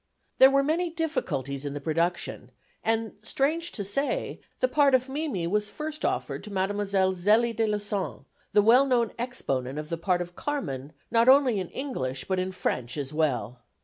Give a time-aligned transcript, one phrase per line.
[0.39, 2.49] There were many difficulties in the production,
[2.83, 7.13] and, strange to say, the part of Mimi was first offered to Mdlle.
[7.13, 11.69] Zelie de Lussan, the well known exponent of the part of Carmen, not only in
[11.69, 13.61] English, but in French as well.